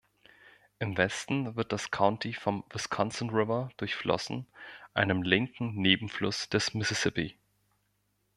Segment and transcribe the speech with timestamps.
[0.79, 4.47] Im Westen wird das County vom Wisconsin River durchflossen,
[4.95, 7.37] einem linken Nebenfluss des Mississippi.